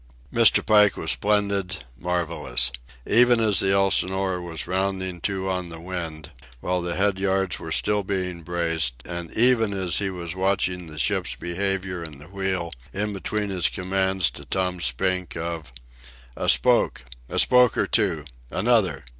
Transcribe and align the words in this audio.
Mr. 0.33 0.65
Pike 0.65 0.97
was 0.97 1.11
splendid, 1.11 1.83
marvellous. 1.95 2.71
Even 3.05 3.39
as 3.39 3.59
the 3.59 3.71
Elsinore 3.71 4.41
was 4.41 4.65
rounding 4.65 5.21
to 5.21 5.47
on 5.47 5.69
the 5.69 5.79
wind, 5.79 6.31
while 6.59 6.81
the 6.81 6.95
head 6.95 7.19
yards 7.19 7.59
were 7.59 7.71
still 7.71 8.01
being 8.01 8.41
braced, 8.41 8.95
and 9.05 9.31
even 9.35 9.73
as 9.75 9.99
he 9.99 10.09
was 10.09 10.35
watching 10.35 10.87
the 10.87 10.97
ship's 10.97 11.35
behaviour 11.35 12.01
and 12.01 12.19
the 12.19 12.27
wheel, 12.27 12.73
in 12.91 13.13
between 13.13 13.51
his 13.51 13.69
commands 13.69 14.31
to 14.31 14.43
Tom 14.45 14.79
Spink 14.81 15.37
of 15.37 15.71
"A 16.35 16.49
spoke! 16.49 17.03
A 17.29 17.37
spoke 17.37 17.77
or 17.77 17.85
two! 17.85 18.25
Another! 18.49 19.05